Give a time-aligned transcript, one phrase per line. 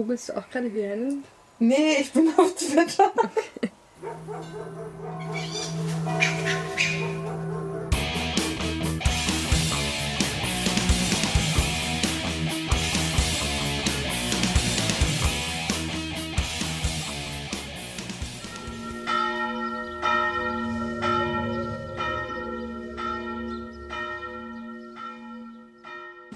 [0.00, 1.24] Googlest du auch gerade Hyänen?
[1.58, 3.12] Nee, ich bin auf Twitter.
[3.18, 3.70] Okay.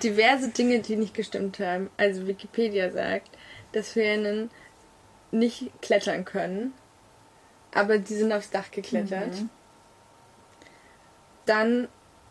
[0.04, 1.90] diverse Dinge, die nicht gestimmt haben.
[1.96, 3.30] Also Wikipedia sagt,
[3.74, 4.50] dass Hyänen
[5.30, 6.72] nicht klettern können,
[7.72, 9.34] aber die sind aufs Dach geklettert.
[9.34, 9.50] Mhm.
[11.46, 11.88] Dann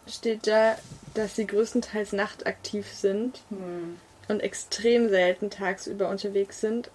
[0.08, 0.78] steht da,
[1.14, 4.00] dass sie größtenteils nachtaktiv sind mhm.
[4.28, 6.90] und extrem selten tagsüber unterwegs sind.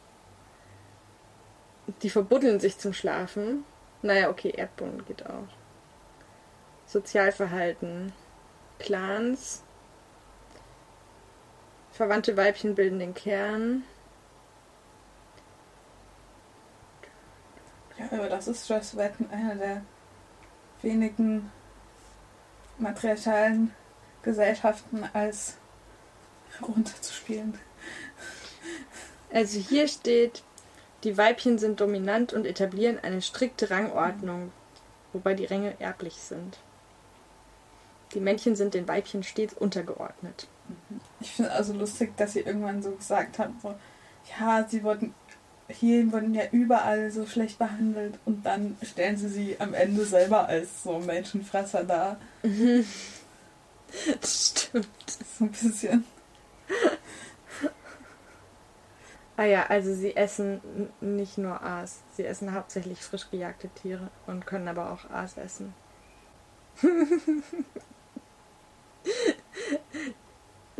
[2.02, 3.64] Die verbuddeln sich zum Schlafen.
[4.02, 5.48] Naja, okay, Erdboden geht auch.
[6.86, 8.12] Sozialverhalten.
[8.78, 9.62] Clans.
[11.92, 13.84] Verwandte Weibchen bilden den Kern.
[18.28, 19.82] Aber das ist Joyce Wetten einer der
[20.82, 21.50] wenigen
[22.76, 23.72] matriarchalen
[24.22, 25.56] Gesellschaften als
[26.60, 27.58] runterzuspielen.
[29.32, 30.42] Also hier steht,
[31.04, 34.52] die Weibchen sind dominant und etablieren eine strikte Rangordnung,
[35.14, 36.58] wobei die Ränge erblich sind.
[38.12, 40.48] Die Männchen sind den Weibchen stets untergeordnet.
[41.20, 43.74] Ich finde also lustig, dass sie irgendwann so gesagt hat, so,
[44.38, 45.14] ja, sie wurden
[45.68, 50.48] hier wurden ja überall so schlecht behandelt und dann stellen sie sie am Ende selber
[50.48, 52.18] als so Menschenfresser dar.
[54.20, 54.86] Das stimmt.
[55.38, 56.04] So ein bisschen.
[59.38, 60.60] Ah ja, also sie essen
[61.00, 65.72] nicht nur Aas, sie essen hauptsächlich frisch gejagte Tiere und können aber auch Aas essen.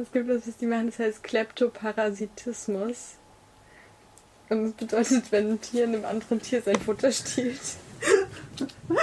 [0.00, 3.17] Es gibt was, was die machen, das heißt Kleptoparasitismus.
[4.50, 7.60] Und das bedeutet, wenn ein Tier einem anderen Tier sein Futter stiehlt.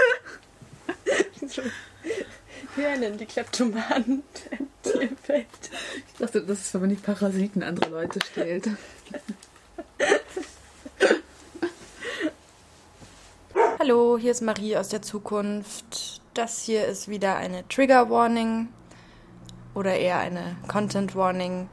[2.76, 4.24] Wer nennt die Kleptomanen
[4.84, 5.48] Tierfeld?
[6.08, 8.70] Ich dachte, das ist, wenn man die Parasiten anderer Leute stellt.
[13.80, 16.22] Hallo, hier ist Marie aus der Zukunft.
[16.34, 18.68] Das hier ist wieder eine Trigger Warning
[19.74, 21.70] oder eher eine Content Warning.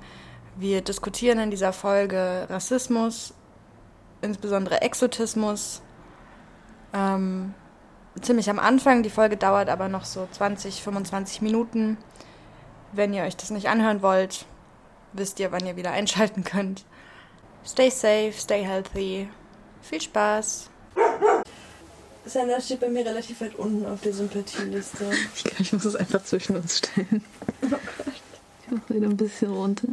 [0.56, 3.34] Wir diskutieren in dieser Folge Rassismus,
[4.22, 5.82] insbesondere Exotismus.
[6.94, 7.54] Ähm,
[8.20, 9.02] ziemlich am Anfang.
[9.02, 11.98] Die Folge dauert aber noch so 20, 25 Minuten.
[12.92, 14.46] Wenn ihr euch das nicht anhören wollt,
[15.12, 16.84] wisst ihr, wann ihr wieder einschalten könnt.
[17.64, 19.28] Stay safe, stay healthy.
[19.82, 20.68] Viel Spaß.
[22.24, 25.10] Sandra steht bei mir relativ weit unten auf der Sympathieliste.
[25.34, 27.24] Ich glaube, ich muss es einfach zwischen uns stellen.
[27.62, 27.80] Oh Gott.
[28.64, 29.88] Ich mache wieder ein bisschen runter.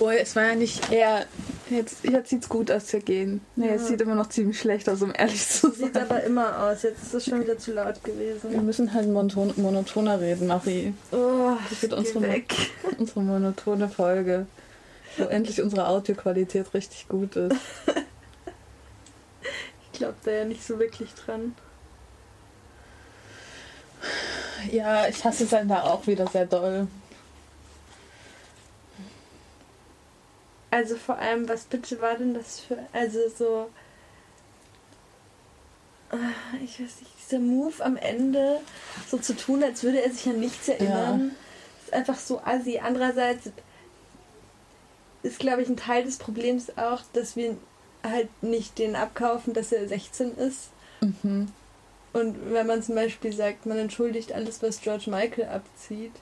[0.00, 1.26] Boah, es war ja nicht eher.
[1.68, 3.40] Jetzt, jetzt sieht es gut aus zu gehen.
[3.54, 3.74] Nee, ja.
[3.74, 5.92] es sieht immer noch ziemlich schlecht aus, um ehrlich zu sein.
[5.92, 6.82] Sieht aber immer aus.
[6.82, 8.50] Jetzt ist es schon wieder zu laut gewesen.
[8.50, 10.94] Wir müssen halt monoton, monotoner reden, Marie.
[11.12, 12.52] Oh, das wird unsere, weg.
[12.98, 14.46] unsere monotone Folge
[15.16, 17.56] wo endlich unsere Audioqualität richtig gut ist.
[19.92, 21.54] ich glaube da ja nicht so wirklich dran.
[24.70, 26.86] Ja, ich hasse es da auch wieder sehr doll.
[30.70, 32.78] Also vor allem, was bitte war denn das für.
[32.92, 33.70] Also so.
[36.10, 36.16] Ah,
[36.62, 38.60] ich weiß nicht, dieser Move am Ende,
[39.08, 41.84] so zu tun, als würde er sich an nichts erinnern, ja.
[41.84, 42.80] ist einfach so assi.
[42.82, 43.50] Andererseits
[45.22, 47.56] ist, glaube ich, ein Teil des Problems auch, dass wir
[48.02, 50.70] halt nicht den abkaufen, dass er 16 ist.
[51.00, 51.48] Mhm.
[52.12, 56.12] Und wenn man zum Beispiel sagt, man entschuldigt alles, was George Michael abzieht,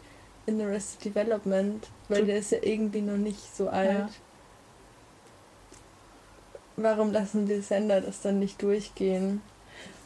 [0.46, 3.90] in Arrested Development, weil der ist ja irgendwie noch nicht so alt.
[3.90, 4.08] Ja.
[6.80, 9.42] Warum lassen wir Sender das dann nicht durchgehen?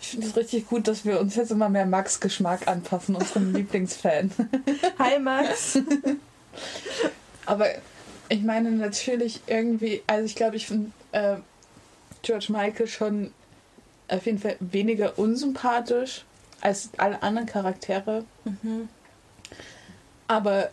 [0.01, 3.53] Ich finde es richtig gut, dass wir uns jetzt immer mehr Max Geschmack anpassen, unserem
[3.55, 4.31] Lieblingsfan.
[4.99, 5.79] Hi Max!
[7.47, 7.67] Aber
[8.31, 11.37] ich meine natürlich irgendwie, also ich glaube, ich finde äh,
[12.23, 13.33] George Michael schon
[14.09, 16.25] auf jeden Fall weniger unsympathisch
[16.63, 18.25] als alle anderen Charaktere.
[18.45, 18.89] Mhm.
[20.27, 20.71] Aber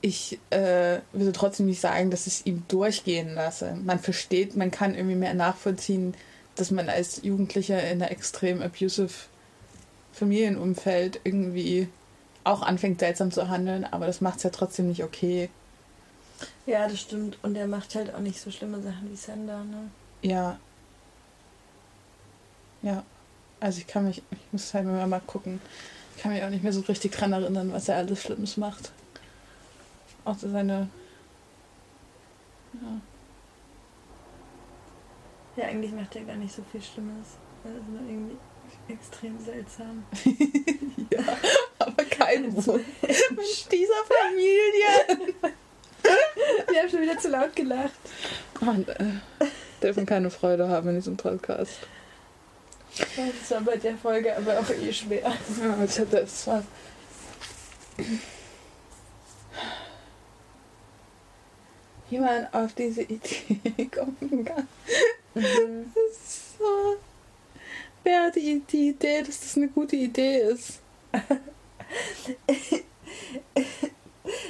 [0.00, 3.76] ich äh, würde trotzdem nicht sagen, dass ich es ihm durchgehen lasse.
[3.84, 6.14] Man versteht, man kann irgendwie mehr nachvollziehen,
[6.54, 9.12] dass man als Jugendlicher in einer extrem abusive
[10.12, 11.88] Familienumfeld irgendwie
[12.44, 15.50] auch anfängt seltsam zu handeln, aber das macht es ja trotzdem nicht okay.
[16.66, 17.38] Ja, das stimmt.
[17.42, 19.90] Und er macht halt auch nicht so schlimme Sachen wie Sander, ne?
[20.22, 20.58] Ja.
[22.82, 23.04] Ja.
[23.58, 25.60] Also ich kann mich, ich muss halt mal gucken.
[26.14, 28.92] Ich kann mich auch nicht mehr so richtig dran erinnern, was er alles Schlimmes macht.
[30.26, 30.88] Auch so seine.
[32.74, 33.00] Ja.
[35.56, 37.38] Ja, eigentlich macht er gar nicht so viel Schlimmes.
[37.64, 38.36] Er ist nur irgendwie
[38.88, 40.04] extrem seltsam.
[41.10, 41.20] ja,
[41.78, 42.66] aber kein Wunsch
[43.02, 45.32] mit dieser Familie.
[46.68, 47.92] Wir haben schon wieder zu laut gelacht.
[48.60, 49.12] Und, äh,
[49.80, 51.78] dürfen keine Freude haben in diesem Podcast.
[52.98, 55.32] Das war bei der Folge aber auch eh schwer.
[55.60, 56.26] Ja, ich hatte
[62.18, 64.68] man auf diese Idee kommen kann.
[65.34, 65.92] Mhm.
[65.94, 66.96] Das ist so.
[68.04, 70.80] Wer hat die, die Idee, dass das eine gute Idee ist?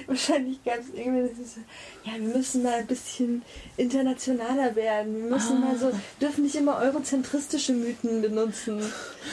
[0.07, 1.57] Wahrscheinlich gab es irgendwie das
[2.05, 3.43] ja, wir müssen mal ein bisschen
[3.77, 5.23] internationaler werden.
[5.25, 5.67] Wir müssen Ah.
[5.67, 8.81] mal so, dürfen nicht immer eurozentristische Mythen benutzen.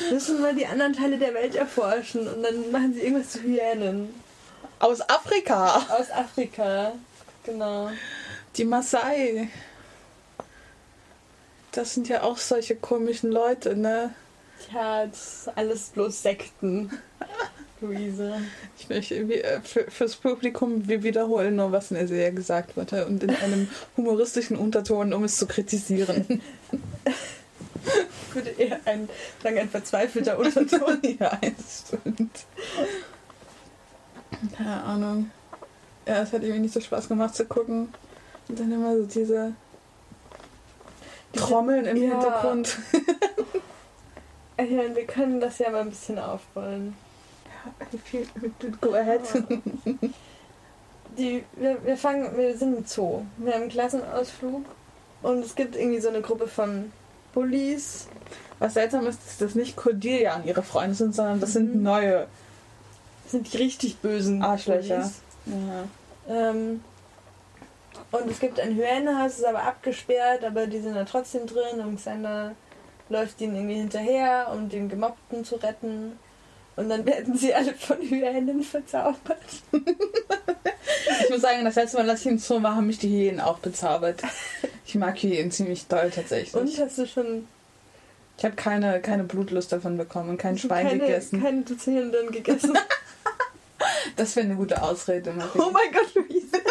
[0.08, 3.42] Wir müssen mal die anderen Teile der Welt erforschen und dann machen sie irgendwas zu
[3.42, 4.10] Hyänen.
[4.80, 5.78] Aus Afrika!
[5.98, 6.94] Aus Afrika.
[7.44, 7.90] Genau.
[8.56, 9.50] Die Maasai.
[11.72, 14.14] Das sind ja auch solche komischen Leute, ne?
[14.70, 16.92] Tja, das ist alles bloß Sekten.
[17.82, 18.42] Luise.
[18.78, 23.06] Ich möchte äh, für, fürs Publikum, wir wiederholen nur, was in der Serie gesagt wurde
[23.06, 23.68] und in einem
[23.98, 26.42] humoristischen Unterton, um es zu kritisieren.
[28.30, 29.08] Ich würde eher ein,
[29.44, 30.98] sagen, ein verzweifelter Unterton.
[31.20, 32.32] ja, das stimmt.
[34.58, 35.30] Keine Ahnung.
[36.06, 37.94] Ja, es hat irgendwie nicht so Spaß gemacht zu gucken.
[38.50, 39.54] Und dann immer so diese
[41.34, 42.12] Trommeln im ja.
[42.12, 42.78] Hintergrund.
[44.60, 46.96] Ja, wir können das ja mal ein bisschen aufrollen.
[48.80, 49.20] Go ahead.
[51.18, 53.24] Die, wir, wir fangen, wir sind im Zoo.
[53.38, 54.64] Wir haben einen Klassenausflug
[55.24, 56.92] und es gibt irgendwie so eine Gruppe von
[57.34, 58.08] Bullies.
[58.60, 61.84] Was seltsam ist, ist, dass nicht Cordelia und ihre Freunde sind, sondern das sind Mhm.
[61.84, 62.28] neue
[63.24, 64.98] Das sind die richtig bösen Arschlöcher.
[64.98, 65.22] Bullies.
[65.46, 65.88] Ja.
[66.28, 66.84] Ähm,
[68.12, 71.98] und es gibt ein Hyänenhaus, ist aber abgesperrt, aber die sind da trotzdem drin und
[71.98, 72.56] Xander
[73.10, 76.18] läuft ihnen irgendwie hinterher, um den Gemobbten zu retten.
[76.76, 79.38] Und dann werden sie alle von Hyänen verzaubert.
[79.72, 83.40] Ich muss sagen, das letzte Mal, dass ich in Zoo war, haben mich die Hyänen
[83.40, 84.22] auch bezaubert.
[84.86, 86.56] Ich mag Hyänen ziemlich doll tatsächlich.
[86.56, 87.48] Und hast du schon
[88.38, 91.44] Ich habe keine, keine Blutlust davon bekommen und kein Schwein keine, gegessen.
[91.44, 92.78] keine Dozierenden gegessen?
[94.16, 95.32] Das wäre eine gute Ausrede.
[95.32, 95.60] Marie.
[95.60, 96.62] oh mein Gott, Luise.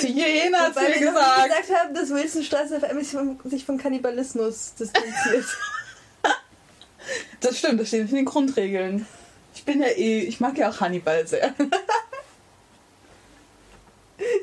[0.00, 0.98] Die Hyäne hat mir gesagt.
[0.98, 5.46] nicht gesagt haben, dass Wilsonstraße FM sich vom Kannibalismus distanziert.
[7.40, 9.06] Das stimmt, das steht in den Grundregeln.
[9.54, 11.52] Ich bin ja eh, ich mag ja auch Hannibal sehr.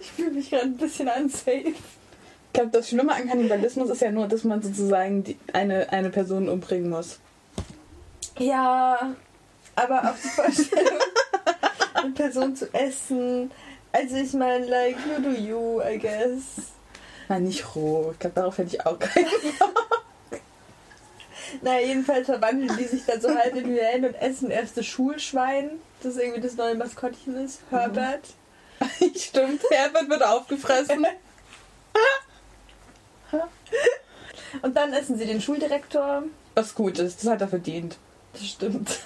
[0.01, 1.51] ich fühle mich gerade ein bisschen unsafe.
[1.51, 6.09] Ich glaube, das Schlimme an Kannibalismus ist ja nur, dass man sozusagen die, eine, eine
[6.09, 7.19] Person umbringen muss.
[8.39, 9.15] Ja,
[9.75, 10.99] aber auch die Vorstellung,
[11.93, 13.51] eine Person zu essen.
[13.91, 16.71] Also ich meine, like, you do you, I guess.
[17.27, 18.11] Nein, nicht roh.
[18.13, 19.27] Ich glaube, darauf hätte ich auch keinen.
[21.61, 25.71] Na, jedenfalls verwandeln die sich dann so halb in Hyänen und essen erst das Schulschwein,
[26.01, 28.21] das irgendwie das neue Maskottchen ist, Herbert.
[29.15, 31.05] Stimmt, Herbert wird aufgefressen.
[34.61, 36.23] Und dann essen sie den Schuldirektor.
[36.55, 37.97] Was gut ist, das hat er verdient.
[38.33, 38.99] Das stimmt.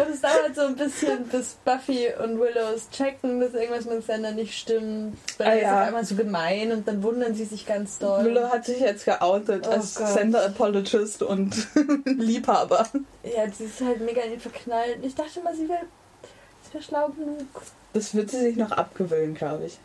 [0.00, 4.32] Und es dauert so ein bisschen, bis Buffy und Willows checken, dass irgendwas mit Xander
[4.32, 5.16] nicht stimmt.
[5.38, 5.80] Weil Ah, ist ja.
[5.80, 8.24] auf einmal so gemein und dann wundern sie sich ganz doll.
[8.24, 10.08] Willow hat sich jetzt geoutet Oh als Gott.
[10.08, 11.54] Sender Apologist und
[12.04, 12.86] Liebhaber.
[13.22, 14.98] Ja, sie ist halt mega in ihn verknallt.
[15.02, 15.82] Ich dachte mal, sie wäre
[16.72, 17.46] wär schlau genug.
[17.92, 19.78] Das wird sie sich noch abgewöhnen, glaube ich.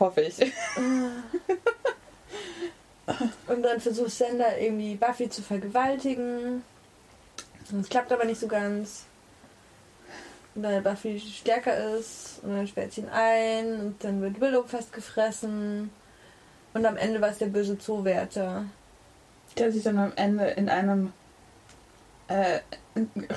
[0.00, 0.36] Hoffe ich.
[3.46, 6.62] Und dann versucht Xander irgendwie Buffy zu vergewaltigen.
[7.80, 9.04] Es klappt aber nicht so ganz.
[10.54, 15.90] Weil Buffy stärker ist und dann sperrt sie ihn ein und dann wird Willow festgefressen.
[16.72, 18.64] Und am Ende war es der böse Zoowärter.
[19.58, 21.12] Der sich dann am Ende in einem
[22.28, 22.60] äh,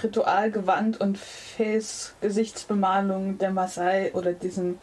[0.03, 4.79] Ritualgewand und Face-Gesichtsbemalung der Maasai oder diesem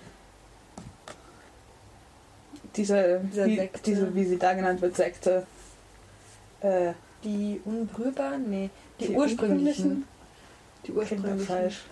[2.76, 3.80] diese, wie, Sekte.
[3.84, 5.46] diese, wie sie da genannt wird, Sekte.
[6.60, 8.48] Äh, Die Unberührbaren?
[8.50, 10.04] Nee, die, Die ursprünglichen.
[10.86, 11.40] Die ursprünglichen.
[11.40, 11.82] falsch.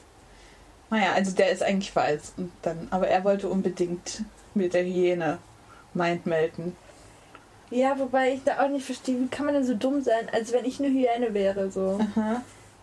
[0.91, 2.35] Naja, also der ist eigentlich weiß.
[2.37, 4.23] Und dann, aber er wollte unbedingt
[4.55, 5.39] mit der Hyäne
[5.95, 6.77] Mind melden.
[7.71, 10.29] Ja, wobei ich da auch nicht verstehe, wie kann man denn so dumm sein?
[10.33, 12.43] Also wenn ich eine Hyäne wäre, so, Aha.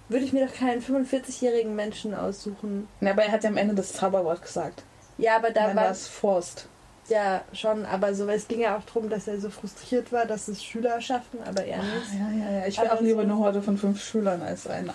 [0.09, 2.87] würde ich mir doch keinen 45-jährigen Menschen aussuchen.
[2.99, 4.81] Na, aber er hat ja am Ende das Zauberwort gesagt.
[5.19, 6.67] Ja, aber da war es Forst.
[7.09, 10.47] Ja, schon, aber so, es ging ja auch darum, dass er so frustriert war, dass
[10.47, 12.13] es Schüler schaffen, aber er nicht.
[12.13, 12.67] Ja, ja, ja.
[12.67, 14.93] Ich wäre auch lieber eine Horde von fünf Schülern als einer.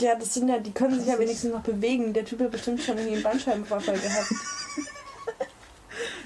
[0.00, 2.12] Ja, das sind ja, die können sich ja wenigstens noch bewegen.
[2.12, 4.32] Der Typ hat bestimmt schon irgendwie einen Bandscheibenvorfall gehabt.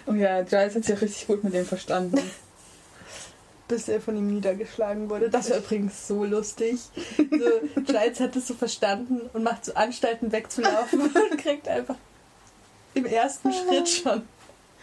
[0.07, 2.19] Oh ja, Giles hat sich ja richtig gut mit dem verstanden.
[3.69, 5.31] Bis er von ihm niedergeschlagen wurde.
[5.31, 6.79] Das war übrigens so lustig.
[7.17, 11.97] So, Giles hat es so verstanden und macht so Anstalten wegzulaufen und kriegt einfach
[12.93, 14.23] im ersten Schritt schon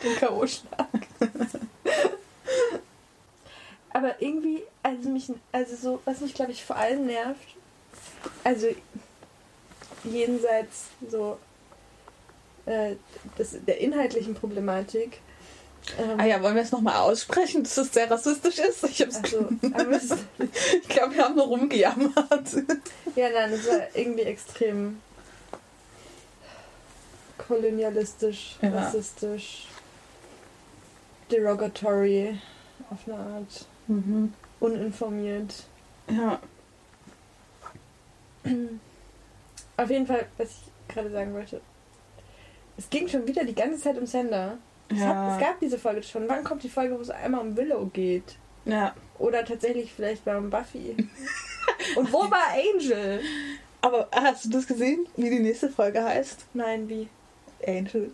[0.04, 1.08] den K.O.-Schlag.
[3.94, 7.56] Aber irgendwie, also mich, also so, was mich glaube ich vor allem nervt,
[8.44, 8.68] also
[10.04, 11.38] jenseits so
[12.66, 12.96] äh,
[13.38, 15.20] das, der inhaltlichen Problematik.
[15.98, 18.84] Ähm, ah ja, wollen wir es nochmal aussprechen, dass es sehr rassistisch ist?
[18.84, 19.50] Ich, also,
[20.82, 22.54] ich glaube, wir haben nur rumgejammert.
[23.16, 25.02] Ja, nein, es war irgendwie extrem
[27.48, 28.70] kolonialistisch, ja.
[28.70, 29.68] rassistisch,
[31.32, 32.38] derogatory
[32.90, 34.34] auf eine Art, mhm.
[34.60, 35.64] uninformiert.
[36.10, 36.40] Ja.
[39.78, 41.62] Auf jeden Fall, was ich gerade sagen wollte.
[42.78, 44.58] Es ging schon wieder die ganze Zeit um Sender.
[44.90, 45.08] Es, ja.
[45.08, 46.28] hat, es gab diese Folge schon.
[46.28, 48.36] Wann kommt die Folge, wo es einmal um Willow geht?
[48.66, 48.94] Ja.
[49.20, 50.96] Oder tatsächlich vielleicht bei um Buffy.
[51.96, 53.22] Und wo war Angel?
[53.82, 56.46] Aber hast du das gesehen, wie die nächste Folge heißt?
[56.54, 57.08] Nein, wie?
[57.66, 58.12] Angel.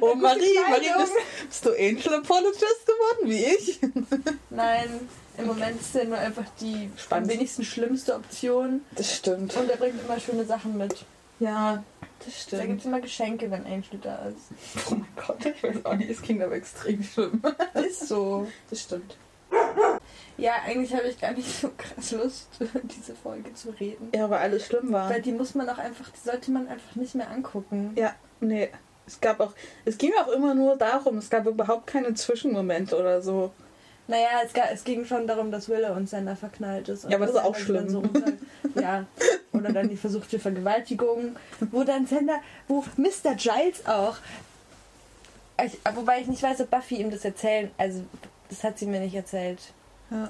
[0.00, 1.12] Oh Marie, Marie, bist,
[1.48, 3.80] bist, du Angel Apologist geworden, wie ich?
[4.50, 5.00] Nein,
[5.38, 7.30] im Moment ist er nur einfach die Spannend.
[7.30, 8.82] am wenigsten schlimmste Option.
[8.96, 9.54] Das stimmt.
[9.56, 11.04] Und er bringt immer schöne Sachen mit.
[11.40, 11.82] Ja,
[12.24, 12.62] das stimmt.
[12.62, 14.86] Da gibt es immer Geschenke, wenn Angel da ist.
[14.90, 17.42] Oh mein Gott, ich weiß auch nicht, es klingt aber extrem schlimm.
[17.74, 18.46] Ist so.
[18.70, 19.16] Das stimmt.
[20.38, 22.48] Ja, eigentlich habe ich gar nicht so krass Lust,
[22.84, 24.10] diese Folge zu reden.
[24.14, 25.10] Ja, weil alles schlimm war.
[25.10, 27.92] Weil die muss man auch einfach, die sollte man einfach nicht mehr angucken.
[27.96, 28.70] Ja, nee.
[29.06, 29.52] Es gab auch,
[29.84, 33.52] es ging auch immer nur darum, es gab überhaupt keine Zwischenmomente oder so.
[34.08, 37.04] Naja, es, gab, es ging schon darum, dass Wille und Sender verknallt ist.
[37.04, 37.88] ja, aber das ist auch schlimm.
[37.88, 38.02] So
[38.80, 39.06] ja,
[39.52, 41.36] oder dann die versuchte Vergewaltigung,
[41.70, 43.34] wo dann Sender, wo Mr.
[43.36, 44.16] Giles auch,
[45.64, 48.02] ich, wobei ich nicht weiß, ob Buffy ihm das erzählen, also
[48.48, 49.60] das hat sie mir nicht erzählt.
[50.10, 50.28] Ja.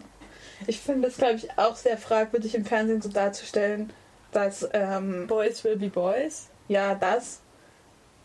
[0.67, 3.93] Ich finde das, glaube ich, auch sehr fragwürdig im Fernsehen so darzustellen,
[4.33, 6.49] dass ähm, Boys will be Boys.
[6.69, 7.41] Ja, das.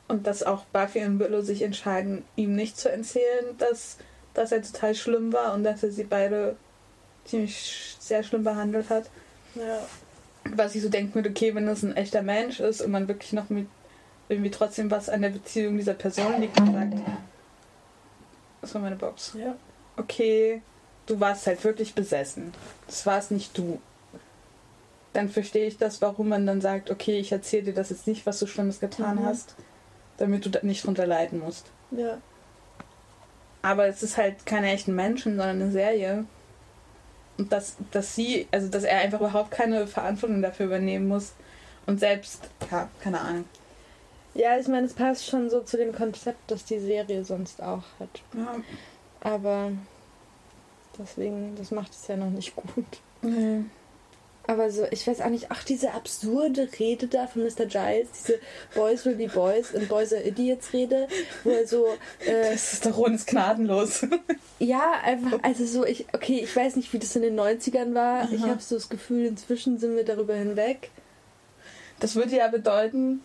[0.08, 3.98] Und dass auch Buffy und Willow sich entscheiden, ihm nicht zu erzählen, dass
[4.38, 6.56] dass er total schlimm war und dass er sie beide
[7.26, 9.10] ziemlich sehr schlimm behandelt hat.
[9.56, 9.80] Ja.
[10.56, 13.34] Was ich so denke mit, okay, wenn das ein echter Mensch ist und man wirklich
[13.34, 13.68] noch mit
[14.30, 16.94] irgendwie trotzdem was an der Beziehung dieser Person liegt und sagt,
[18.62, 19.34] das war meine Box.
[19.38, 19.56] Ja.
[19.98, 20.62] Okay,
[21.08, 22.54] du warst halt wirklich besessen.
[22.86, 23.82] Das war es nicht du.
[25.14, 28.26] Dann verstehe ich das, warum man dann sagt, okay, ich erzähle dir das jetzt nicht,
[28.28, 29.26] was du Schlimmes getan mhm.
[29.26, 29.56] hast,
[30.18, 31.72] damit du nicht drunter leiden musst.
[31.92, 32.18] Ja.
[33.62, 36.26] Aber es ist halt keine echten Menschen, sondern eine Serie.
[37.38, 41.34] Und dass, dass sie, also dass er einfach überhaupt keine Verantwortung dafür übernehmen muss.
[41.86, 43.46] Und selbst, ja, keine Ahnung.
[44.34, 47.84] Ja, ich meine, es passt schon so zu dem Konzept, das die Serie sonst auch
[48.00, 48.22] hat.
[48.36, 48.56] Ja.
[49.22, 49.72] Aber
[50.98, 52.86] deswegen, das macht es ja noch nicht gut.
[53.22, 53.64] Nee.
[54.48, 57.66] Aber so, ich weiß auch nicht, ach, diese absurde Rede da von Mr.
[57.66, 58.40] Giles, diese
[58.74, 61.10] Boys will be Boys und Boys are Idiots Rede,
[61.44, 61.86] wo er so.
[62.26, 64.06] Äh, das ist doch ist gnadenlos.
[64.60, 68.22] ja, einfach, also so, ich, okay, ich weiß nicht, wie das in den 90ern war.
[68.22, 68.30] Aha.
[68.32, 70.92] Ich habe so das Gefühl, inzwischen sind wir darüber hinweg.
[72.00, 73.22] Das würde ja bedeuten,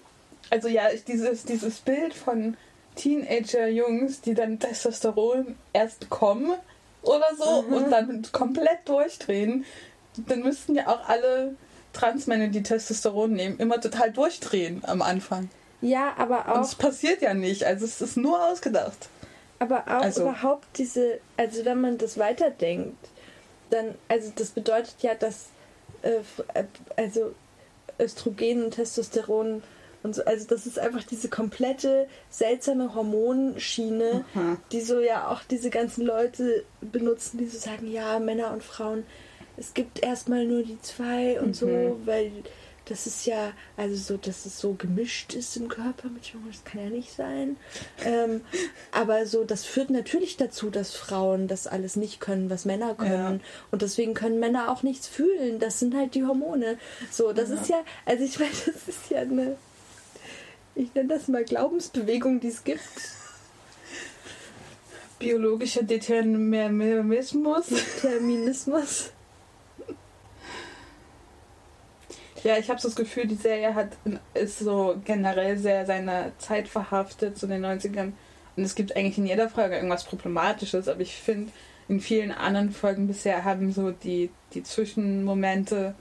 [0.50, 2.57] also ja, dieses, dieses Bild von
[2.97, 6.52] Teenager-Jungs, die dann Testosteron erst bekommen
[7.02, 7.73] oder so mhm.
[7.75, 9.64] und dann komplett durchdrehen
[10.16, 11.57] dann müssten ja auch alle
[11.92, 15.50] Transmänner, die Testosteron nehmen, immer total durchdrehen am Anfang.
[15.81, 16.57] Ja, aber auch.
[16.57, 19.09] Und es passiert ja nicht, also es ist nur ausgedacht.
[19.59, 20.23] Aber auch also.
[20.23, 22.97] überhaupt diese, also wenn man das weiterdenkt,
[23.71, 25.47] dann, also das bedeutet ja, dass
[26.02, 26.21] äh,
[26.97, 27.35] also
[27.99, 29.62] Östrogen und Testosteron
[30.02, 34.57] und so, also das ist einfach diese komplette seltsame Hormonschiene, Aha.
[34.73, 39.04] die so ja auch diese ganzen Leute benutzen, die so sagen, ja, Männer und Frauen
[39.62, 41.54] es gibt erstmal nur die zwei und mhm.
[41.54, 42.33] so, weil
[42.87, 46.64] das ist ja, also so, dass es so gemischt ist im Körper mit Jungen, das
[46.64, 47.57] kann ja nicht sein.
[48.04, 48.40] Ähm,
[48.90, 53.38] aber so, das führt natürlich dazu, dass Frauen das alles nicht können, was Männer können.
[53.40, 53.47] Ja.
[53.71, 55.61] Und deswegen können Männer auch nichts fühlen.
[55.61, 56.76] Das sind halt die Hormone.
[57.09, 57.54] So, das ja.
[57.54, 59.57] ist ja, also ich meine, das ist ja eine,
[60.75, 62.81] ich nenne das mal Glaubensbewegung, die es gibt.
[65.21, 67.66] Biologischer Determinismus.
[67.69, 69.12] Determinismus.
[72.44, 73.88] Ja, ich habe so das Gefühl, die Serie hat
[74.34, 78.12] ist so generell sehr seiner Zeit verhaftet, zu den 90ern.
[78.56, 81.52] Und es gibt eigentlich in jeder Folge irgendwas Problematisches, aber ich finde,
[81.88, 85.94] in vielen anderen Folgen bisher haben so die, die Zwischenmomente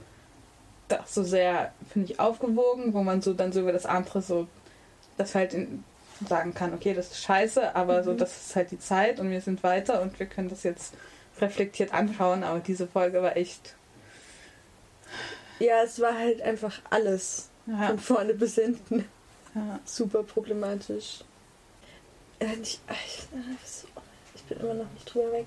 [0.88, 4.46] das so sehr, finde ich, aufgewogen, wo man so dann so über das andere so,
[5.16, 5.84] das halt in,
[6.28, 8.04] sagen kann, okay, das ist scheiße, aber mhm.
[8.04, 10.94] so, das ist halt die Zeit und wir sind weiter und wir können das jetzt
[11.40, 13.74] reflektiert anschauen, aber diese Folge war echt.
[15.58, 17.48] Ja, es war halt einfach alles.
[17.66, 17.88] Ja.
[17.88, 19.04] Von vorne bis hinten.
[19.54, 19.78] Ja.
[19.84, 21.24] Super problematisch.
[22.40, 23.28] Ich, ich,
[24.34, 25.46] ich bin immer noch nicht drüber weg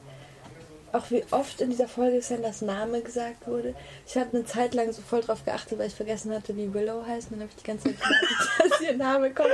[0.95, 3.75] auch wie oft in dieser Folge Sanders Name gesagt wurde.
[4.07, 7.05] Ich habe eine Zeit lang so voll drauf geachtet, weil ich vergessen hatte, wie Willow
[7.05, 7.31] heißt.
[7.31, 9.49] Und dann habe ich die ganze Zeit gedacht, dass ihr Name kommt.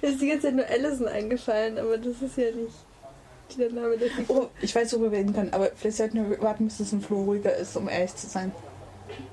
[0.00, 3.96] Mir ist die ganze Zeit nur Allison eingefallen, aber das ist ja nicht der Name
[3.96, 4.44] der Figur.
[4.44, 7.00] Oh, ich weiß, worüber wir reden können, aber vielleicht sollten wir warten, bis es ein
[7.00, 8.52] Flo ruhiger ist, um ehrlich zu sein.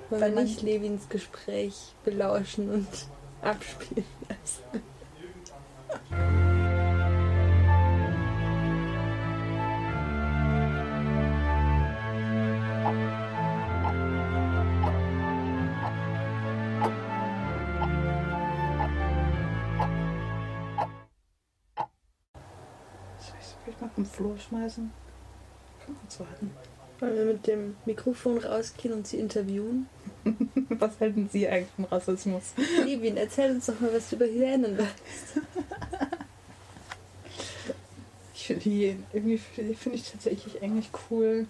[0.10, 2.88] Weil, weil wir nicht Levins Gespräch belauschen und
[3.41, 4.84] abspielen lassen.
[23.98, 24.91] im Flur schmeißen?
[25.86, 26.51] Wir uns warten.
[27.00, 29.90] Wollen wir mit dem Mikrofon rausgehen und sie interviewen?
[30.70, 32.54] was halten Sie eigentlich von Rassismus?
[32.86, 35.46] Levin, erzähl uns doch mal, was du über Hyänen weißt.
[38.34, 41.48] ich finde die irgendwie finde ich tatsächlich eigentlich cool.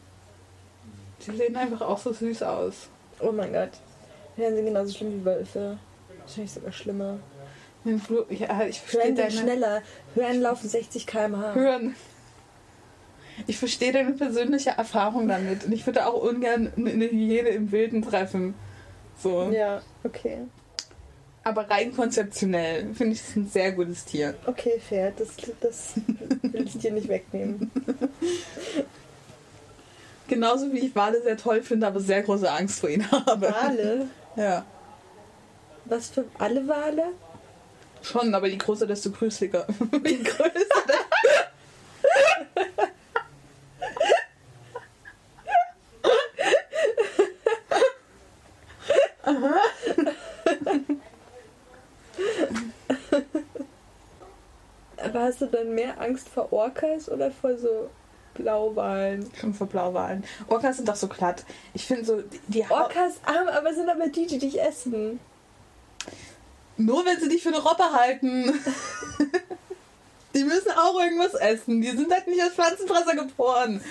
[1.26, 2.90] Die sehen einfach auch so süß aus.
[3.20, 3.72] Oh mein Gott.
[4.36, 5.78] Hyänen sind genauso schlimm wie Wölfe.
[6.22, 7.20] Wahrscheinlich sogar schlimmer.
[8.30, 9.32] Ja, ich verstehe Hören deine...
[9.32, 9.82] schneller.
[10.16, 11.54] Hören laufen 60 km/h.
[11.54, 11.96] Hören
[13.48, 18.02] ich verstehe deine persönliche Erfahrung damit und ich würde auch ungern eine Hyäne im Wilden
[18.02, 18.54] treffen.
[19.22, 19.50] So.
[19.52, 20.40] Ja, okay.
[21.44, 24.34] Aber rein konzeptionell finde ich es ein sehr gutes Tier.
[24.48, 25.14] Okay, fair.
[25.16, 25.30] Das,
[25.62, 25.94] das
[26.42, 27.72] will ich dir nicht wegnehmen.
[30.28, 33.54] Genauso wie ich Wale sehr toll finde, aber sehr große Angst vor ihnen habe.
[33.54, 34.08] Wale?
[34.36, 34.66] Ja.
[35.86, 37.10] Was für alle Wale?
[38.02, 39.68] Schon, aber je größer, desto grüßlicher.
[40.04, 40.50] Je größer,
[55.36, 57.90] hast du dann mehr Angst vor Orcas oder vor so
[58.36, 59.30] Blauwalen?
[59.40, 60.24] Schon vor Blauwalen.
[60.48, 61.44] Orcas sind doch so glatt.
[61.74, 65.20] Ich finde so, die Orcas arm, aber sind aber die, die dich essen.
[66.78, 68.46] Nur wenn sie dich für eine Robbe halten.
[70.34, 71.82] die müssen auch irgendwas essen.
[71.82, 73.82] Die sind halt nicht als Pflanzenfresser geboren.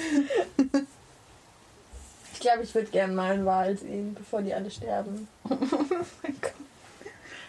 [2.32, 5.28] ich glaube, ich würde gerne mal einen Wal sehen, bevor die alle sterben.
[5.50, 5.56] oh
[6.22, 6.52] mein Gott.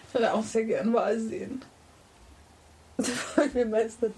[0.08, 1.62] Ich würde auch sehr gerne Wal sehen.
[3.53, 4.13] wir meistens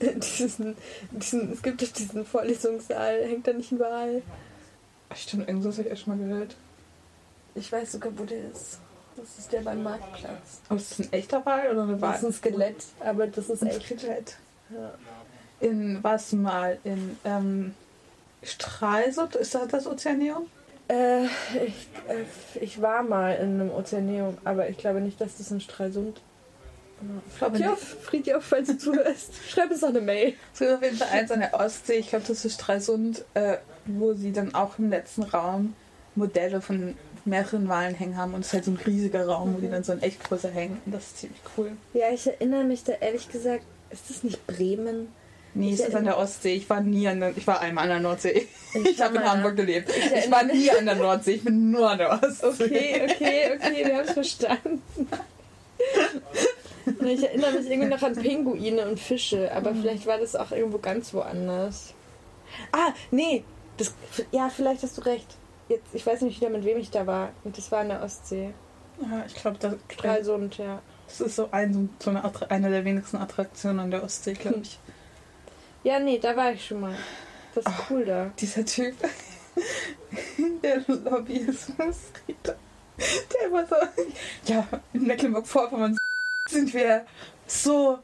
[0.00, 0.76] diesen,
[1.10, 4.22] diesen, es gibt doch diesen Vorlesungssaal, hängt da nicht ein Wal?
[5.14, 6.56] Stimmt, irgendwas habe ich echt schon mal gehört.
[7.54, 8.80] Ich weiß sogar, wo der ist.
[9.16, 10.60] Das ist der beim Marktplatz.
[10.68, 12.12] Aber ist das ein echter Wal oder eine Wal?
[12.12, 13.82] Das ist ein Skelett, aber das ist ein echt.
[13.82, 14.36] Skelett.
[14.70, 14.94] Ja.
[15.60, 17.74] In, du mal in ähm,
[18.42, 19.34] Stralsund?
[19.34, 20.46] Ist das das Ozeaneum?
[20.88, 22.24] Äh, ich, äh,
[22.60, 26.20] ich war mal in einem Ozeaneum, aber ich glaube nicht, dass das in Stralsund
[27.38, 30.34] Friedjof, Friedjof, falls du zuhörst, schreib uns eine Mail.
[30.52, 33.58] Es gibt auf jeden Fall eins an der Ostsee, ich glaube, das ist Stralsund, äh,
[33.86, 35.74] wo sie dann auch im letzten Raum
[36.14, 39.54] Modelle von mehreren Wahlen hängen haben und es ist halt so ein riesiger Raum, mhm.
[39.56, 40.80] wo die dann so in echt größer hängen.
[40.84, 41.72] Und das ist ziemlich cool.
[41.94, 45.08] Ja, ich erinnere mich da ehrlich gesagt, ist das nicht Bremen?
[45.54, 46.54] Nee, es ist an der Ostsee.
[46.54, 48.46] Ich war nie an der, ich war einmal an der Nordsee.
[48.74, 49.90] Ich, ich habe in Hamburg gelebt.
[49.90, 52.64] Ich, ich war nie an der Nordsee, ich bin nur an der Ostsee.
[52.64, 54.82] Okay, okay, okay, wir haben es verstanden.
[57.14, 59.82] Ich erinnere mich irgendwie noch an Pinguine und Fische, aber mhm.
[59.82, 61.94] vielleicht war das auch irgendwo ganz woanders.
[62.72, 63.44] Ah, nee,
[63.76, 63.94] das,
[64.30, 65.36] ja, vielleicht hast du recht.
[65.68, 67.30] Jetzt, ich weiß nicht wieder, mit wem ich da war.
[67.44, 68.52] Und das war in der Ostsee.
[69.00, 70.80] Ja, ich glaube, das Stralsund, ja.
[71.06, 74.78] Das ist so, ein, so eine, eine der wenigsten Attraktionen an der Ostsee, glaube ich.
[75.84, 76.96] Ja, nee, da war ich schon mal.
[77.54, 78.30] Das ist oh, cool da.
[78.38, 78.94] Dieser Typ,
[80.62, 81.96] der Lobbyismus,
[82.44, 83.76] der immer so,
[84.46, 85.96] ja, in Mecklenburg-Vorpommern
[86.48, 87.06] sind wir
[87.46, 87.98] so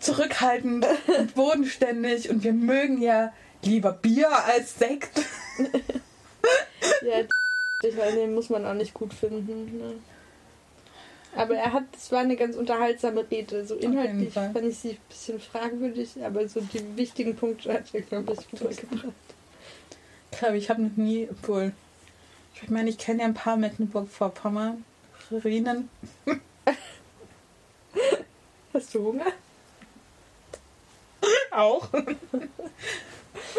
[0.00, 0.86] zurückhaltend
[1.18, 5.10] und bodenständig und wir mögen ja lieber Bier als Sekt.
[7.02, 7.20] ja,
[7.82, 9.78] ich meine, den muss man auch nicht gut finden.
[9.78, 9.94] Ne?
[11.34, 13.66] Aber er hat, es war eine ganz unterhaltsame Rede.
[13.66, 18.00] So inhaltlich fand ich sie ein bisschen fragwürdig, aber so die wichtigen Punkte hat er,
[18.02, 19.12] glaube ich, rübergebracht.
[20.32, 21.72] Ich glaube, ich habe noch nie, obwohl,
[22.62, 24.84] Ich meine, ich kenne ja ein paar Mecklenburg-Vorpommern.
[25.30, 25.88] Rinen.
[28.76, 29.32] Hast du Hunger?
[31.50, 31.88] Auch.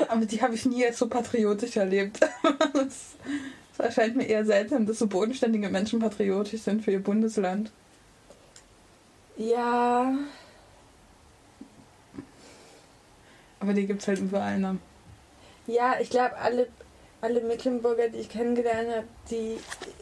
[0.10, 2.20] Aber die habe ich nie als so patriotisch erlebt.
[3.80, 7.72] Es erscheint mir eher seltsam, dass so bodenständige Menschen patriotisch sind für ihr Bundesland.
[9.38, 10.18] Ja.
[13.60, 14.58] Aber die gibt es halt überall.
[14.58, 14.80] Ne?
[15.68, 16.70] Ja, ich glaube, alle,
[17.28, 19.60] alle Mecklenburger, die ich kennengelernt habe, die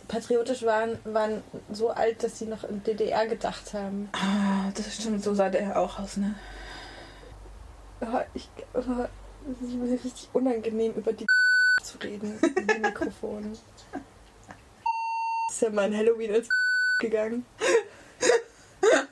[0.07, 4.09] patriotisch waren, waren so alt, dass sie noch in DDR gedacht haben.
[4.13, 6.35] Ah, das stimmt, so sah der auch aus, ne?
[8.01, 8.79] Oh, ich, oh,
[9.51, 11.25] es ist mir richtig unangenehm, über die
[11.83, 13.57] zu reden in dem Mikrofon.
[15.49, 16.47] Ist ja mein Halloween als
[16.99, 17.43] gegangen.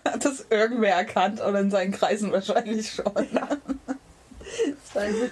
[0.06, 3.12] Hat das irgendwer erkannt oder in seinen Kreisen wahrscheinlich schon.
[3.16, 5.32] Das war gut.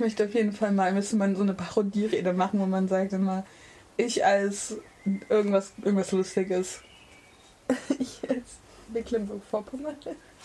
[0.00, 3.12] Ich möchte auf jeden Fall mal, müsste man so eine Parodierede machen, wo man sagt
[3.12, 3.44] immer,
[3.98, 4.78] ich als
[5.28, 6.80] irgendwas, irgendwas Lustiges.
[7.98, 8.56] Ich als
[8.94, 9.96] Mecklenburg-Vorpommern.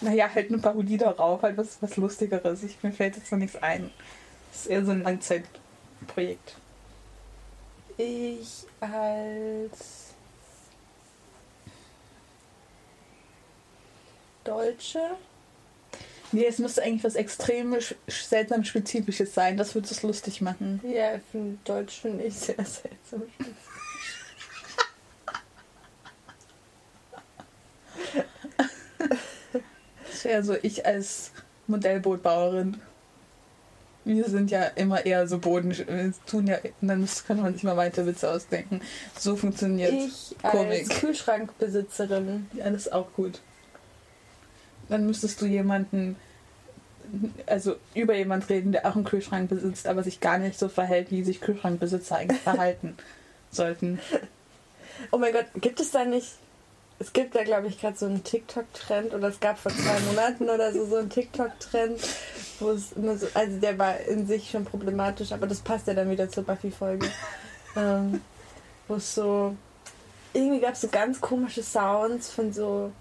[0.02, 2.64] Naja, halt eine Parodie darauf, halt was, was Lustigeres.
[2.64, 3.92] Ich, mir fällt jetzt noch nichts ein.
[4.52, 6.58] Das ist eher so ein Langzeitprojekt.
[7.96, 10.14] Ich als
[14.44, 15.12] Deutsche.
[16.36, 19.56] Nee, es müsste eigentlich was extrem seltsam Spezifisches sein.
[19.56, 20.82] Das würde es lustig machen.
[20.84, 23.24] Ja, für Deutsch finde ich sehr seltsam.
[30.12, 31.32] Das wäre so ich als
[31.68, 32.82] Modellbootbauerin.
[34.04, 37.78] Wir sind ja immer eher so Boden, wir tun ja, dann könnte man sich mal
[37.78, 38.82] weiter Witze ausdenken.
[39.18, 40.90] So funktioniert Ich Komik.
[40.90, 42.50] als Kühlschrankbesitzerin.
[42.54, 43.40] Ja, das ist auch gut.
[44.90, 46.18] Dann müsstest du jemanden,
[47.46, 51.12] also über jemand reden, der auch einen Kühlschrank besitzt, aber sich gar nicht so verhält,
[51.12, 52.96] wie sich Kühlschrankbesitzer eigentlich verhalten
[53.52, 54.00] sollten.
[55.12, 56.34] Oh mein Gott, gibt es da nicht.
[56.98, 60.50] Es gibt da, glaube ich, gerade so einen TikTok-Trend oder es gab vor zwei Monaten
[60.50, 62.00] oder so so einen TikTok-Trend,
[62.60, 63.28] wo es immer so.
[63.34, 67.10] Also der war in sich schon problematisch, aber das passt ja dann wieder zur Buffy-Folge.
[67.76, 68.22] ähm,
[68.88, 69.56] wo es so.
[70.34, 72.92] Irgendwie gab es so ganz komische Sounds von so.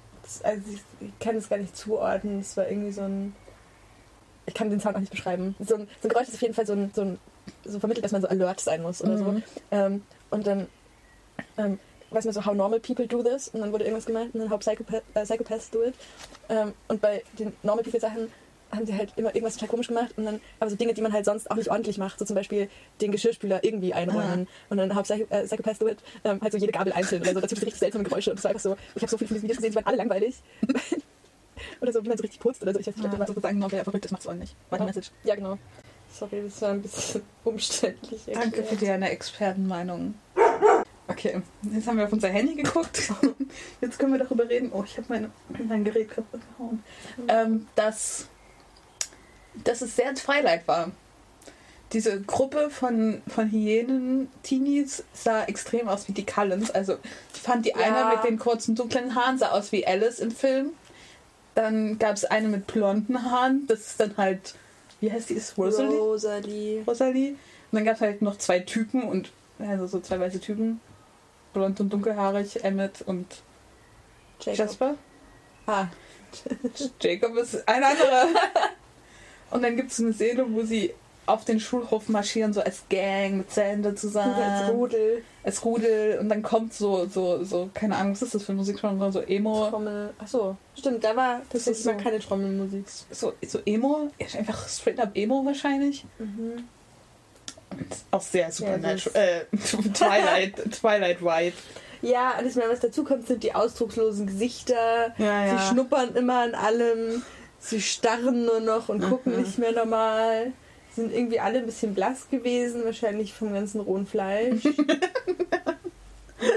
[0.43, 2.40] Also ich, ich kann es gar nicht zuordnen.
[2.40, 3.35] Es war irgendwie so ein.
[4.46, 5.54] Ich kann den Sound auch nicht beschreiben.
[5.59, 7.18] So ein, so ein Geräusch ist auf jeden Fall so ein, so ein
[7.64, 9.24] so vermittelt, dass man so alert sein muss oder so.
[9.24, 9.42] Mhm.
[9.70, 10.66] Ähm, und dann,
[11.59, 11.78] ähm,
[12.11, 13.48] weiß man so, how normal people do this?
[13.48, 15.94] Und dann wurde irgendwas gemeint und dann how psychopath, äh, psychopaths do it.
[16.48, 18.28] Ähm, und bei den normal people Sachen
[18.70, 21.12] haben sie halt immer irgendwas total komisch gemacht und dann, aber so Dinge, die man
[21.12, 22.68] halt sonst auch nicht ordentlich macht, so zum Beispiel
[23.00, 26.59] den Geschirrspüler irgendwie einräumen und dann how Psycho, äh, psychopaths do it, ähm, halt so
[26.59, 29.02] jede Gabel einzeln oder so, dazu richtig seltsame Geräusche und es war einfach so, ich
[29.02, 30.37] habe so viele von diesen Videos gesehen, die waren alle langweilig.
[31.81, 33.29] oder so, wie man so richtig putzt oder so, ich weiß nicht, ich Ja, glaub,
[33.29, 34.55] also sagen, no, wer verrückt ist, macht's auch nicht.
[34.70, 34.87] War die Ja.
[34.87, 35.11] Message.
[35.24, 35.59] ja genau.
[36.12, 38.22] Sorry, das war ein bisschen umständlich.
[38.27, 38.68] Danke erklärt.
[38.68, 40.14] für deine Expertenmeinung.
[41.07, 43.12] Okay, jetzt haben wir auf unser Handy geguckt.
[43.83, 44.70] Jetzt können wir darüber reden.
[44.72, 45.31] Oh, ich habe mein,
[45.68, 46.83] mein Gerät kaputt gehauen.
[47.29, 48.27] Ähm, dass,
[49.64, 50.92] dass es sehr Freileid war.
[51.92, 56.70] Diese Gruppe von, von Hyänen-Teenies sah extrem aus wie die Cullens.
[56.70, 56.96] Also
[57.35, 57.77] ich fand die Ja.
[57.77, 60.70] eine mit den kurzen dunklen Haaren sah aus wie Alice im Film.
[61.55, 63.67] Dann gab es eine mit blonden Haaren.
[63.67, 64.55] Das ist dann halt,
[65.01, 65.35] wie heißt die?
[65.35, 65.99] Ist Rosalie?
[65.99, 66.83] Rosalie.
[66.87, 67.31] Rosalie.
[67.31, 67.38] Und
[67.73, 70.81] dann gab es halt noch zwei Typen und also so zwei weiße Typen.
[71.53, 73.27] Blond und dunkelhaarig, Emmett und
[74.40, 74.59] Jacob.
[74.59, 74.95] Jasper.
[75.67, 75.87] Ah,
[77.01, 78.27] Jacob ist ein anderer.
[79.51, 80.93] und dann gibt es eine Szene, wo sie
[81.26, 84.34] auf den Schulhof marschieren, so als Gang mit Sande zusammen.
[84.34, 85.22] als Rudel.
[85.42, 86.18] Als Rudel.
[86.18, 89.10] Und dann kommt so, so, so, keine Ahnung, was ist das für Musikgenre?
[89.12, 89.68] So Emo.
[89.70, 90.10] Trommel.
[90.18, 92.84] Achso, stimmt, da war Das ist ist mal so- keine Trommelmusik.
[93.10, 94.10] So, so Emo.
[94.18, 96.04] Ja, Einfach straight up Emo wahrscheinlich.
[96.18, 96.64] Mhm.
[97.70, 99.46] Und auch sehr supernatural.
[99.50, 99.56] äh,
[99.94, 101.56] Twilight, Twilight Vibe.
[102.02, 105.14] Ja, und ich meine, was dazu kommt, sind die ausdruckslosen Gesichter.
[105.18, 107.22] Ja, Sie schnuppern immer an allem.
[107.58, 109.40] Sie starren nur noch und gucken Mhm.
[109.42, 110.52] nicht mehr normal.
[110.94, 114.62] Sind irgendwie alle ein bisschen blass gewesen, wahrscheinlich vom ganzen rohen Fleisch.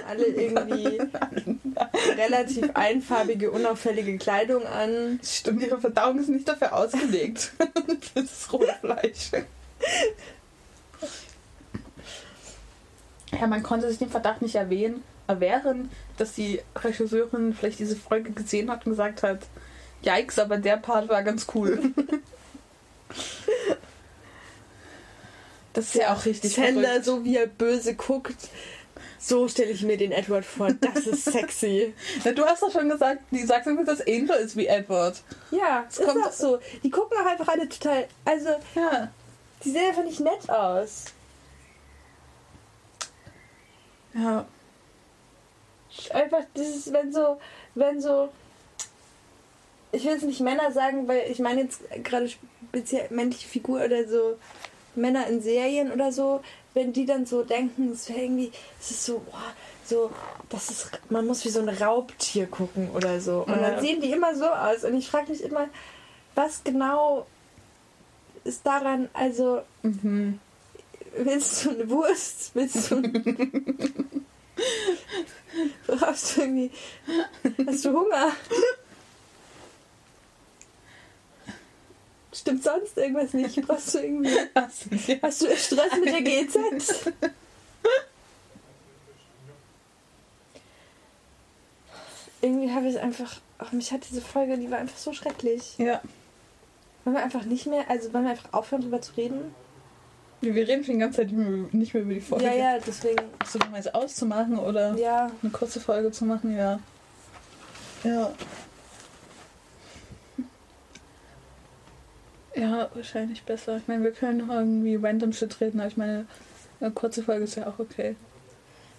[0.08, 1.00] Alle irgendwie
[2.17, 5.19] relativ einfarbige, unauffällige Kleidung an.
[5.23, 7.54] Stimmt, ihre Verdauung ist nicht dafür ausgelegt.
[8.13, 9.32] Für das rohe Fleisch.
[13.32, 18.32] Ja, man konnte sich den Verdacht nicht erwähnen, erwehren, dass die Regisseurin vielleicht diese Folge
[18.32, 19.39] gesehen hat und gesagt hat,
[20.04, 21.80] Yikes, aber der Part war ganz cool.
[25.78, 27.06] Das ist ja auch richtig verrückt.
[27.06, 28.50] so wie er böse guckt,
[29.20, 30.72] So stelle ich mir den Edward vor.
[30.74, 31.94] Das ist sexy.
[32.26, 35.22] Na, du hast doch schon gesagt, die sagt immer, dass Angel ist wie Edward.
[35.52, 36.58] Ja, es ist kommt- auch so.
[36.84, 38.08] Die gucken auch einfach alle total.
[38.26, 39.12] Also, Ja.
[39.63, 41.06] die sehen einfach nicht nett aus.
[44.16, 44.46] Ja.
[46.12, 47.40] Einfach, das ist, wenn so,
[47.76, 48.30] wenn so.
[49.92, 52.30] Ich will jetzt nicht Männer sagen, weil ich meine jetzt gerade
[52.72, 54.38] speziell männliche Figur oder so
[54.98, 56.42] Männer in Serien oder so,
[56.74, 59.54] wenn die dann so denken, es wäre irgendwie, es ist so, boah,
[59.86, 60.12] so,
[60.50, 63.46] das ist, man muss wie so ein Raubtier gucken oder so.
[63.48, 64.84] Und dann sehen die immer so aus.
[64.84, 65.70] Und ich frage mich immer,
[66.36, 67.26] was genau
[68.44, 70.40] ist daran, also Mhm.
[71.18, 72.52] Willst du eine Wurst?
[72.54, 73.02] Willst du.
[75.88, 76.72] Brauchst du irgendwie.
[77.66, 78.34] Hast du Hunger?
[82.38, 83.60] Stimmt sonst irgendwas nicht?
[83.65, 84.30] Brauchst du irgendwie.
[84.56, 87.13] Hast du du Stress mit der GZ?
[92.41, 93.39] Irgendwie habe ich es einfach.
[93.58, 95.78] Ach, mich hat diese Folge, die war einfach so schrecklich.
[95.78, 96.02] ja.
[97.04, 99.56] Wollen wir einfach nicht mehr, also wollen wir einfach aufhören, drüber zu reden?
[100.41, 102.43] Wir reden schon die ganze Zeit nicht mehr, über die Folge.
[102.43, 103.23] Ja, ja, deswegen.
[103.45, 106.80] So, um es auszumachen oder Ja, eine kurze Folge zu machen, ja.
[108.04, 108.32] Ja.
[112.58, 113.78] Ja, wahrscheinlich besser.
[113.78, 116.26] Ich meine, wir können noch irgendwie random shit reden, aber ich meine,
[116.80, 118.15] eine kurze Folge ist ja auch okay.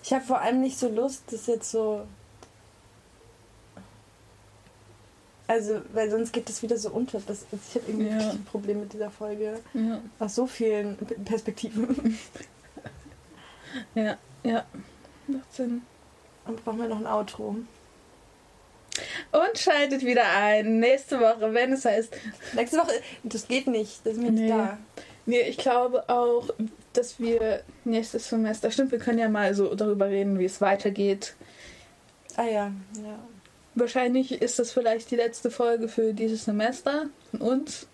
[0.03, 2.07] Ich habe vor allem nicht so Lust, das jetzt so.
[5.49, 7.21] Also, weil sonst geht das wieder so unter.
[7.27, 8.31] Das, ich habe irgendwie Ja.
[8.31, 9.59] ein Problem mit dieser Folge.
[9.75, 12.19] Ja, Aus so vielen Perspektiven.
[13.95, 14.65] ja, ja.
[15.27, 15.83] Macht Sinn.
[16.47, 17.57] Und brauchen wir noch ein Outro.
[19.33, 22.15] Und schaltet wieder ein nächste Woche, wenn es heißt.
[22.55, 24.05] Nächste Woche, das geht nicht.
[24.05, 24.49] Das wir nicht Nee.
[24.49, 24.79] da.
[25.27, 26.49] Nee, ich glaube auch,
[26.95, 28.71] dass wir nächstes Semester.
[28.71, 31.35] Stimmt, wir können ja mal so darüber reden, wie es weitergeht.
[32.37, 33.19] Ah ja, ja.
[33.75, 37.07] Wahrscheinlich ist das vielleicht die letzte Folge für dieses Semester.
[37.31, 37.87] Von uns,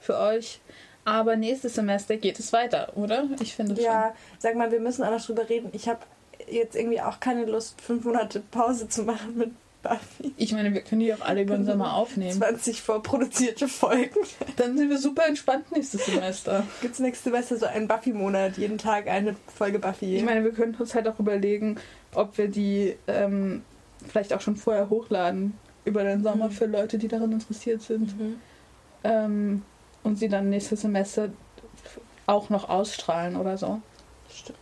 [0.00, 0.60] für euch.
[1.04, 3.28] Aber nächstes Semester geht es weiter, oder?
[3.40, 5.70] Ich finde Ja, sag mal, wir müssen auch noch drüber reden.
[5.72, 6.00] Ich habe
[6.48, 9.50] jetzt irgendwie auch keine Lust, fünf Monate Pause zu machen mit
[9.82, 10.32] Buffy.
[10.36, 12.32] Ich meine, wir können die auch alle über den Sommer aufnehmen.
[12.32, 14.20] 20 vorproduzierte Folgen.
[14.56, 16.64] Dann sind wir super entspannt nächstes Semester.
[16.80, 18.58] Gibt es nächste Semester so einen Buffy-Monat?
[18.58, 20.16] Jeden Tag eine Folge Buffy.
[20.16, 21.76] Ich meine, wir könnten uns halt auch überlegen,
[22.14, 23.62] ob wir die ähm,
[24.08, 26.52] vielleicht auch schon vorher hochladen über den Sommer Mhm.
[26.52, 28.18] für Leute, die daran interessiert sind.
[28.18, 28.36] Mhm.
[29.04, 29.62] Ähm,
[30.02, 31.30] und sie dann nächstes Semester
[32.26, 33.80] auch noch ausstrahlen oder so.
[34.32, 34.58] Stimmt.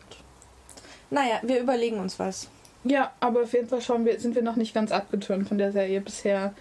[1.10, 2.48] Naja, wir überlegen uns was.
[2.84, 5.72] Ja, aber auf jeden Fall schauen wir, sind wir noch nicht ganz abgeturnt von der
[5.72, 6.54] Serie bisher.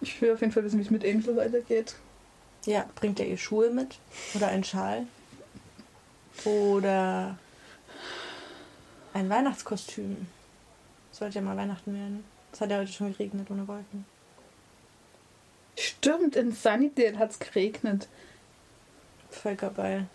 [0.00, 1.94] Ich will auf jeden Fall wissen, wie es mit Angel weitergeht.
[2.64, 3.98] Ja, bringt er ihr Schuhe mit?
[4.34, 5.06] Oder einen Schal?
[6.44, 7.36] Oder
[9.14, 10.28] ein Weihnachtskostüm?
[11.10, 12.24] Sollte ja mal Weihnachten werden.
[12.52, 14.04] Es hat ja heute schon geregnet ohne Wolken.
[15.76, 18.08] Stimmt, in Sunnydale hat es geregnet.
[19.30, 20.06] Völkerball.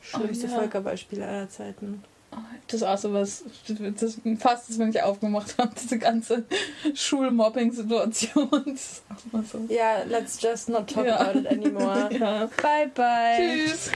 [0.00, 0.58] Schlimmste Oh ja.
[0.58, 2.04] Völkerballspiel aller Zeiten.
[2.68, 6.44] Das ist auch so was, das fast, das, wenn ich aufgemacht habe, diese ganze
[6.94, 8.48] Schulmobbing-Situation.
[9.32, 9.60] Mal so.
[9.68, 11.16] Ja, let's just not talk Ja.
[11.20, 12.08] about it anymore.
[12.18, 12.48] Ja.
[12.60, 13.36] Bye bye.
[13.66, 13.90] Tschüss.